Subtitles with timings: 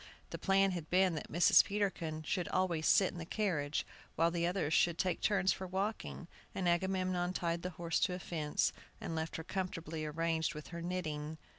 [0.31, 1.63] The plan had been that Mrs.
[1.63, 3.85] Peterkin should always sit in the carriage,
[4.15, 8.19] while the others should take turns for walking; and Agamemnon tied the horse to a
[8.19, 11.37] fence, and left her comfortably arranged with her knitting.